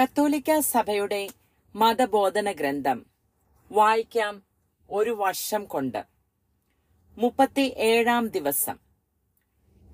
[0.00, 1.28] കത്തോലിക്ക സഭയുടെ
[1.74, 3.06] മതബോധന ഗ്രന്ഥം
[3.72, 4.42] വായിക്കാം
[4.90, 6.06] ഒരു വർഷം കൊണ്ട്.
[7.18, 8.78] മുപ്പത്തി ഏഴാം ദിവസം.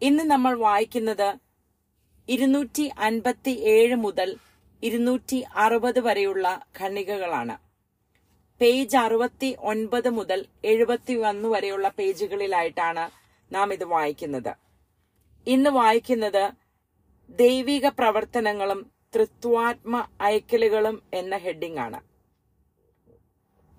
[0.03, 1.41] ഇന്ന് നമ്മൾ വായിക്കുന്നത്
[2.29, 4.37] ഇരുന്നൂറ്റി അൻപത്തി ഏഴ് മുതൽ
[4.83, 7.59] ഇരുന്നൂറ്റി അറുപത് വരെയുള്ള ഖണ്ഡികകളാണ്.
[8.61, 13.11] പേജ് അറുപത്തി ഒൻപത് മുതൽ എഴുപത്തി ഒന്ന് വരെയുള്ള പേജുകളിലായിട്ടാണ്
[13.55, 14.57] നാം ഇത് വായിക്കുന്നത്.
[15.47, 16.51] ഇന്ന് വായിക്കുന്നത്
[17.31, 22.01] ദൈവിക പ്രവർത്തനങ്ങളും തൃത്വാത്മ അയക്കലുകളും എന്ന ഹെഡിംഗ് ആണ്.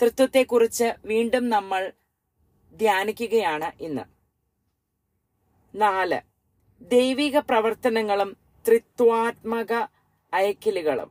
[0.02, 1.92] തൃത്വത്തെക്കുറിച്ച് വീണ്ടും നമ്മൾ
[2.74, 4.06] ധ്യാനിക്കുകയാണ് ഇന്ന്.
[5.76, 6.20] നാല്
[6.82, 9.74] ദൈവിക പ്രവർത്തനങ്ങളും ത്രിത്വാത്മക
[10.34, 11.10] അയക്കലുകളും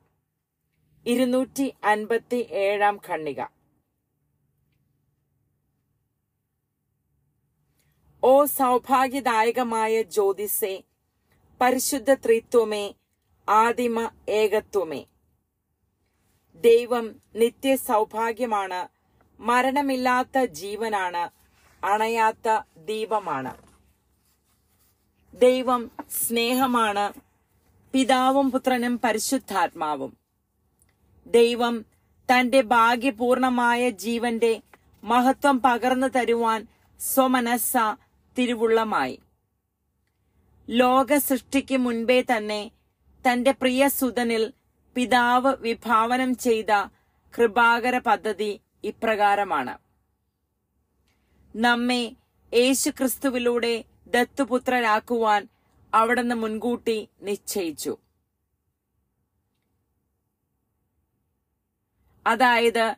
[1.07, 3.41] ഇരുന്നൂറ്റി അൻപത്തി ഏഴാം ഖണ്ണിക
[8.23, 10.75] ഓ സൗഭാഗ്യദായകമായ ജ്യോതിസേ
[11.61, 12.85] പരിശുദ്ധ ത്രിത്വമേ
[13.51, 15.07] ആദിമ ഏകത്വമേ.
[16.55, 18.89] ദൈവം നിത്യ സൗഭാഗ്യമാണ്
[19.41, 21.31] മരണമില്ലാത്ത ജീവനാണ്
[21.87, 23.57] അണയാത്ത ദീപമാണ്.
[25.35, 27.13] ദൈവം സ്നേഹമാണ്
[27.93, 30.17] പിതാവും പുത്രനും പരിശുദ്ധാത്മാവും.
[31.27, 31.85] ദൈവം
[32.33, 34.63] തന്റെ ഭാഗ്യപൂർണമായ ജീവന്റെ
[35.05, 36.67] മഹത്വം പകർന്നു തരുവാൻ
[37.01, 37.73] സ്വമനസ്സ
[38.39, 39.19] തിരുവുള്ളമായി.
[40.71, 42.71] ലോക സൃഷ്ടിക്ക് മുൻപേ തന്നെ
[43.25, 44.53] തന്റെ പ്രിയ സുതനിൽ
[44.95, 46.73] പിതാവ് വിഭാവനം ചെയ്ത
[47.39, 49.79] കൃപാകര പദ്ധതി ഇപ്രകാരമാണ്.
[51.57, 52.17] നമ്മെ
[52.55, 55.49] യേശുക്രിസ്തുവിലൂടെ ദത്തുപുത്രരാക്കുവാൻ
[55.95, 57.99] അവിടുന്ന് മുൻകൂട്ടി നിശ്ചയിച്ചു.
[62.27, 62.97] അതായത്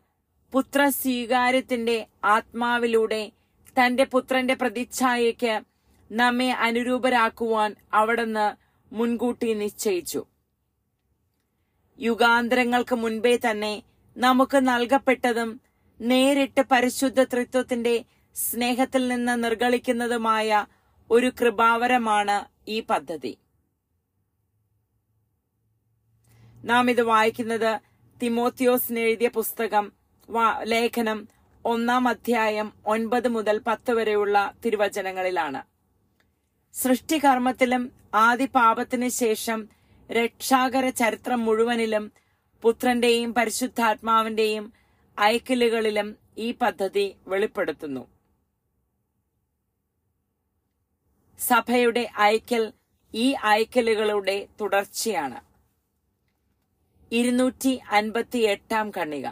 [0.52, 3.32] പുത്ര സ്വീകാര്യത്തിന്റെ ആത്മാവിലൂടെ
[3.78, 5.54] തന്റെ പുത്രന്റെ പ്രതിച്ഛായയ്ക്ക്
[6.10, 8.61] നമ്മെ അനുരൂപരാക്കുവാൻ അവിടുന്ന്
[8.92, 10.22] മുൻകൂട്ടി നിശ്ചയിച്ചു.
[11.98, 13.82] യുഗാന്തരങ്ങൾക്ക് മുൻപേ തന്നെ
[14.16, 15.50] നമുക്ക് നൽകപ്പെട്ടതും
[16.00, 17.94] നേരിട്ട് പരിശുദ്ധ ത്രിത്വത്തിന്റെ
[18.36, 20.66] സ്നേഹത്തിൽ നിന്ന് നിർഗളിക്കുന്നതുമായ
[21.10, 22.36] ഒരു കൃപാവരമാണ്
[22.68, 23.32] ഈ പദ്ധതി.
[26.64, 27.70] നാം ഇത് വായിക്കുന്നത്
[28.22, 29.92] തിമോത്തിയോസിന് എഴുതിയ പുസ്തകം
[30.72, 31.28] ലേഖനം
[31.64, 35.60] ഒന്നാം അധ്യായം ഒൻപത് മുതൽ പത്ത് വരെയുള്ള തിരുവചനങ്ങളിലാണ്.
[36.74, 39.68] സൃഷ്ടികർമ്മത്തിലും ആദി പാപത്തിന് ശേഷം
[40.10, 42.12] രക്ഷാകര ചരിത്രം മുഴുവനിലും
[42.62, 44.72] പുത്രന്റെയും പരിശുദ്ധാത്മാവിന്റെയും
[45.18, 48.08] അയക്കലുകളിലും ഈ പദ്ധതി വെളിപ്പെടുത്തുന്നു.
[51.38, 52.72] സഭയുടെ അയക്കൽ
[53.14, 55.40] ഈ അയക്കലുകളുടെ തുടർച്ചയാണ്.
[57.12, 59.28] ഇരുന്നൂറ്റി അൻപത്തി എട്ടാം കണ്ണിക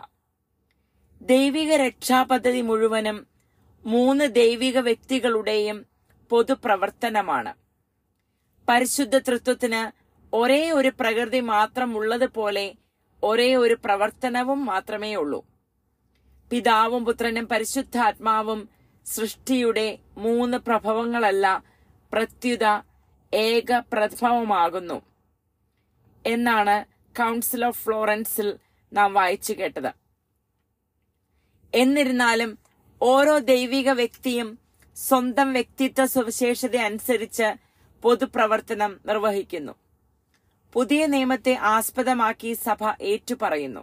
[1.20, 3.26] ദൈവിക രക്ഷാപദ്ധതി മുഴുവനും
[3.84, 5.89] മൂന്ന് ദൈവിക വ്യക്തികളുടെയും
[6.30, 7.52] പൊതുപ്രവർത്തനമാണ്.
[8.68, 9.82] പരിശുദ്ധ തൃത്വത്തിന്
[10.32, 12.66] ഒരേ ഒരു പ്രകൃതി മാത്രം ഉള്ളതുപോലെ
[13.22, 15.40] ഒരേ ഒരു പ്രവർത്തനവും മാത്രമേ ഉള്ളൂ.
[16.50, 18.60] പിതാവും പുത്രനും പരിശുദ്ധാത്മാവും
[19.06, 21.46] സൃഷ്ടിയുടെ മൂന്ന് പ്രഭവങ്ങളല്ല
[22.12, 22.64] പ്രത്യുത
[23.32, 24.98] ഏക പ്രഭവമാകുന്നു
[26.24, 26.76] എന്നാണ്
[27.18, 28.48] കൗൺസിൽ ഓഫ് ഫ്ലോറൻസിൽ
[28.92, 29.92] നാം വായിച്ചു കേട്ടത്.
[31.74, 32.58] എന്നിരുന്നാലും
[33.00, 34.48] ഓരോ ദൈവിക വ്യക്തിയും
[35.08, 37.54] സ്വന്തം വ്യക്തിത്വ സവിശേഷത അനുസരിച്ച്
[38.02, 39.72] പൊതുപ്രവർത്തനം നിർവഹിക്കുന്നു.
[40.72, 43.80] പുതിയ നിയമത്തെ ആസ്പദമാക്കി സഭ ഏറ്റുപറയുന്നു.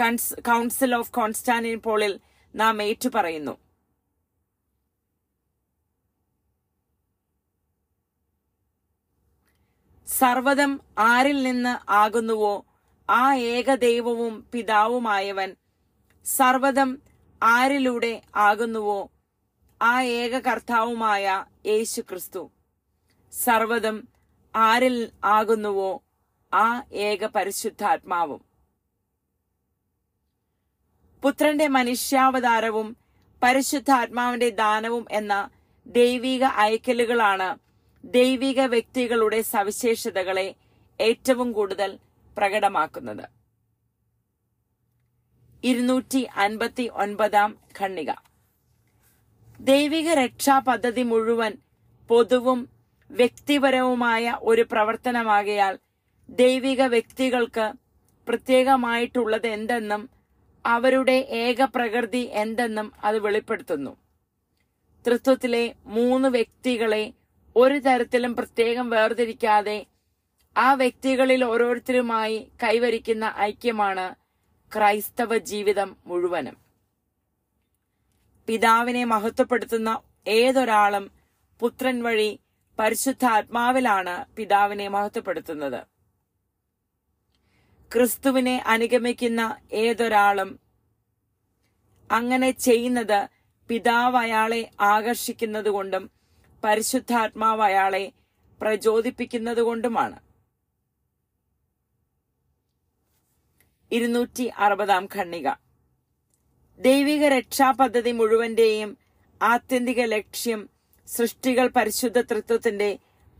[0.00, 2.20] കൺസ്- കൗൺസിൽ ഓഫ് കോൺസ്റ്റാന്റിൻപോളിൽ
[2.54, 3.58] നാം ഏറ്റുപറയുന്നു.
[10.06, 12.66] സർവതം ആരിൽ നിന്ന് ആകുന്നുവോ
[13.10, 15.56] ആ ഏക ദൈവവും പിതാവുമായവൻ
[16.24, 17.11] സർവതം
[17.42, 18.12] ആരിലൂടെ
[18.46, 19.00] ആകുന്നുവോ
[19.80, 21.24] ആ ഏക കർത്താവുമായ
[21.66, 22.42] യേശു ക്രിസ്തു
[23.32, 23.96] സർവതം
[24.54, 25.90] ആരിൽ ആകുന്നുവോ
[26.52, 26.66] ആ
[27.08, 28.40] ഏക പരിശുദ്ധാത്മാവും
[31.22, 32.88] പുത്രന്റെ മനുഷ്യാവതാരവും
[33.42, 35.34] പരിശുദ്ധാത്മാവിന്റെ ദാനവും എന്ന
[35.86, 37.48] ദൈവിക അയക്കലുകളാണ്
[38.04, 40.48] ദൈവിക വ്യക്തികളുടെ സവിശേഷതകളെ
[41.00, 41.90] ഏറ്റവും കൂടുതൽ
[42.36, 43.24] പ്രകടമാക്കുന്നത്.
[45.64, 48.10] ഇരുന്നൂറ്റി അൻപത്തി ഒൻപതാം ഖണ്ണിക
[49.60, 51.52] ദൈവിക രക്ഷാ പദ്ധതി മുഴുവൻ
[52.10, 52.60] പൊതുവും
[53.10, 55.74] വ്യക്തിപരവുമായ ഒരു പ്രവർത്തനമാകയാൽ
[56.28, 57.66] ദൈവിക വ്യക്തികൾക്ക്
[58.28, 60.02] പ്രത്യേകമായിട്ടുള്ളത് എന്തെന്നും
[60.64, 63.92] അവരുടെ ഏക പ്രകൃതി എന്തെന്നും അത് വെളിപ്പെടുത്തുന്നു.
[65.04, 67.12] തൃത്വത്തിലെ മൂന്ന് വ്യക്തികളെ
[67.56, 69.86] ഒരു തരത്തിലും പ്രത്യേകം വേർതിരിക്കാതെ
[70.56, 74.06] ആ വ്യക്തികളിൽ ഓരോരുത്തരുമായി കൈവരിക്കുന്ന ഐക്യമാണ്
[74.74, 76.56] ക്രൈസ്തവ ജീവിതം മുഴുവനും.
[78.46, 81.10] പിതാവിനെ മഹത്വപ്പെടുത്തുന്ന ഏതൊരാളും
[81.60, 82.40] പുത്രൻ വഴി
[82.78, 85.86] പരിശുദ്ധാത്മാവിലാണ് പിതാവിനെ മഹത്വപ്പെടുത്തുന്നത്.
[87.92, 90.60] ക്രിസ്തുവിനെ അനുഗമിക്കുന്ന ഏതൊരാളും
[92.12, 93.28] അങ്ങനെ ചെയ്യുന്നത്
[93.68, 96.10] പിതാവ് അയാളെ ആകർഷിക്കുന്നതുകൊണ്ടും
[96.64, 98.12] പരിശുദ്ധാത്മാവ് അയാളെ
[98.60, 100.31] പ്രചോദിപ്പിക്കുന്നതുകൊണ്ടുമാണ്.
[103.96, 105.48] ഇരുന്നൂറ്റി അറുപതാം ഖണ്ണിക
[106.80, 108.90] ദൈവിക രക്ഷാപദ്ധതി മുഴുവന്റെയും
[109.40, 110.60] ആത്യന്തിക ലക്ഷ്യം
[111.08, 112.90] സൃഷ്ടികൾ പരിശുദ്ധ തൃത്വത്തിന്റെ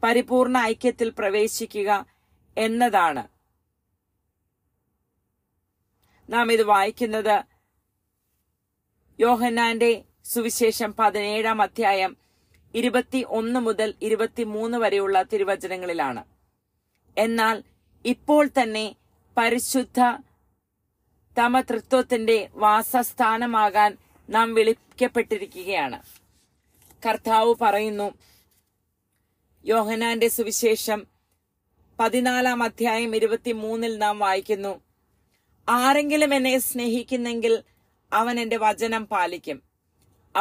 [0.02, 1.90] പരിപൂർണ ഐക്യത്തിൽ പ്രവേശിക്കുക
[2.56, 3.22] എന്നതാണ്.
[6.28, 7.36] നാം ഇത് വായിക്കുന്നത്
[9.18, 9.92] യോഹന്നാന്റെ
[10.32, 12.12] സുവിശേഷം പതിനേഴാം അധ്യായം
[12.74, 16.22] ഇരുപത്തി ഒന്ന് മുതൽ ഇരുപത്തിമൂന്ന് വരെയുള്ള തിരുവചനങ്ങളിലാണ്.
[17.16, 17.56] എന്നാൽ
[18.04, 18.86] ഇപ്പോൾ തന്നെ
[19.36, 20.00] പരിശുദ്ധ
[21.38, 23.96] തമതൃത്വത്തിന്റെ വാസസ്ഥാനമാകാൻ
[24.30, 26.02] നാം വിളിക്കപ്പെട്ടിരിക്കുകയാണ്.
[27.06, 28.12] കർത്താവ് പറയുന്നു
[29.64, 31.06] യോഹനാന്റെ സുവിശേഷം
[32.00, 34.80] പതിനാലാം അധ്യായം ഇരുപത്തിമൂന്നിൽ നാം വായിക്കുന്നു
[35.68, 37.62] ആരെങ്കിലും എന്നെ സ്നേഹിക്കുന്നെങ്കിൽ
[38.12, 39.62] അവൻ എന്റെ വചനം പാലിക്കും.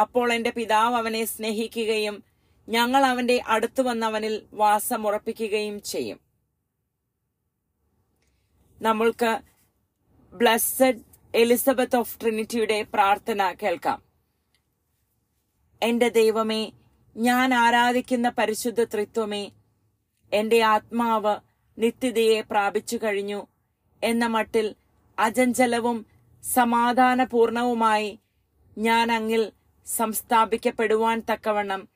[0.00, 2.24] അപ്പോൾ എന്റെ പിതാവ് അവനെ സ്നേഹിക്കുകയും
[2.68, 6.20] ഞങ്ങൾ അവന്റെ അടുത്തു വന്നവനിൽ വാസമുറപ്പിക്കുകയും ചെയ്യും.
[8.82, 9.51] നമ്മൾക്ക്
[10.34, 11.00] ബ്ലസ്സഡ്
[11.34, 14.02] എലിസബത്ത് ഓഫ് ട്രിനിറ്റിയുടെ പ്രാർത്ഥന കേൾക്കാം.
[15.82, 16.72] എന്റെ ദൈവമേ
[17.16, 19.50] ഞാൻ ആരാധിക്കുന്ന പരിശുദ്ധ ത്രിത്വമേ
[20.32, 21.36] എന്റെ ആത്മാവ്
[21.78, 23.46] നിത്യതയെ പ്രാപിച്ചു കഴിഞ്ഞു.
[24.02, 24.74] എന്ന മട്ടിൽ
[25.18, 26.06] അജഞ്ചലവും
[26.44, 28.18] സമാധാനപൂർണവുമായി
[28.78, 29.52] ഞാൻ അങ്ങിൽ
[29.86, 31.88] സംസ്ഥാപിക്കപ്പെടുവാൻ തക്കവണ്ണം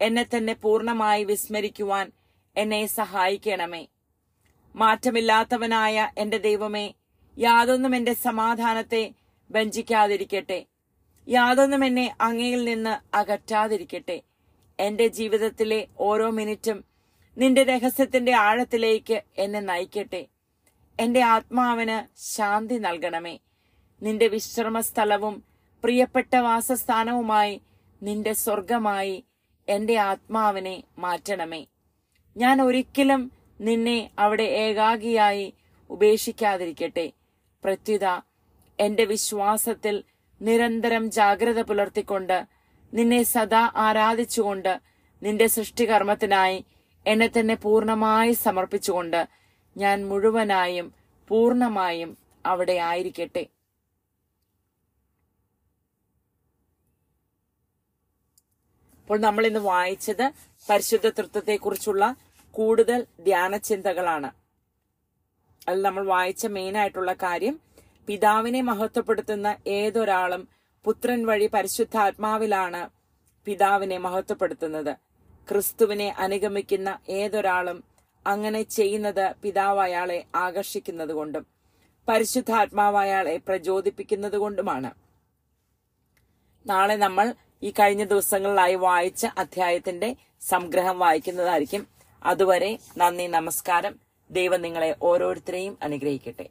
[0.00, 2.12] എന്നെ തന്നെ പൂർണമായി വിസ്മരിക്കുവാൻ
[2.56, 3.86] എന്നെ സഹായിക്കണമേ.
[4.76, 6.94] മാറ്റമില്ലാത്തവനായ എന്റെ ദൈവമേ
[7.38, 9.12] യാതൊന്നും എന്റെ സമാധാനത്തെ
[9.50, 10.66] വഞ്ചിക്കാതിരിക്കട്ടെ.
[11.28, 14.22] യാതൊന്നും എന്നെ അങ്ങയിൽ നിന്ന് അകറ്റാതിരിക്കട്ടെ.
[14.80, 16.84] എന്റെ ജീവിതത്തിലെ ഓരോ മിനിറ്റും
[17.38, 20.26] നിന്റെ രഹസ്യത്തിന്റെ ആഴത്തിലേക്ക് എന്നെ നയിക്കട്ടെ.
[21.00, 23.38] എന്റെ ആത്മാവിന് ശാന്തി നൽകണമേ.
[24.02, 25.44] നിന്റെ വിശ്രമസ്ഥലവും
[25.84, 27.60] പ്രിയപ്പെട്ട വാസസ്ഥാനവുമായി
[28.02, 29.24] നിന്റെ സ്വർഗമായി
[29.68, 31.66] എന്റെ ആത്മാവിനെ മാറ്റണമേ.
[32.36, 35.54] ഞാൻ ഒരിക്കലും നിന്നെ അവിടെ ഏകാഗിയായി
[35.90, 37.12] ഉപേക്ഷിക്കാതിരിക്കട്ടെ.
[37.64, 38.06] പ്രത്യുത
[38.78, 39.96] എന്റെ വിശ്വാസത്തിൽ
[40.40, 42.38] നിരന്തരം ജാഗ്രത പുലർത്തിക്കൊണ്ട്
[42.92, 44.72] നിന്നെ സദാ ആരാധിച്ചുകൊണ്ട്
[45.22, 46.58] നിന്റെ സൃഷ്ടികർമ്മത്തിനായി
[47.06, 49.20] എന്നെ തന്നെ പൂർണമായി സമർപ്പിച്ചുകൊണ്ട്
[49.76, 50.88] ഞാൻ മുഴുവനായും
[51.30, 52.10] പൂർണമായും
[52.44, 53.44] അവിടെ ആയിരിക്കട്ടെ.
[59.00, 60.26] അപ്പോൾ നമ്മൾ ഇന്ന് വായിച്ചത്
[60.66, 62.04] പരിശുദ്ധ തൃത്വത്തെക്കുറിച്ചുള്ള
[62.54, 64.30] കൂടുതൽ ധ്യാന ചിന്തകളാണ്
[65.68, 67.60] അതിൽ നമ്മൾ വായിച്ച മെയിൻ ആയിട്ടുള്ള കാര്യം
[68.06, 70.48] പിതാവിനെ മഹത്വപ്പെടുത്തുന്ന ഏതൊരാളും
[70.84, 72.90] പുത്രൻ വഴി പരിശുദ്ധാത്മാവിലാണ്
[73.44, 74.96] പിതാവിനെ മഹത്വപ്പെടുത്തുന്നത്.
[75.50, 77.84] ക്രിസ്തുവിനെ അനുഗമിക്കുന്ന ഏതൊരാളും
[78.26, 81.46] അങ്ങനെ ചെയ്യുന്നത് പിതാവ് അയാളെ ആകർഷിക്കുന്നത് കൊണ്ടും
[82.08, 84.90] പരിശുദ്ധാത്മാവ് അയാളെ പ്രചോദിപ്പിക്കുന്നത് കൊണ്ടുമാണ്.
[86.66, 91.86] നാളെ നമ്മൾ ഈ കഴിഞ്ഞ ദിവസങ്ങളിലായി വായിച്ച അധ്യായത്തിന്റെ സംഗ്രഹം വായിക്കുന്നതായിരിക്കും.
[92.22, 94.11] അതുവരെ നന്ദി നമസ്കാരം.
[94.32, 96.46] ദൈവം നിങ്ങളെ ഓരോരുത്തരെയും അനുഗ്രഹിക്കട്ടെ.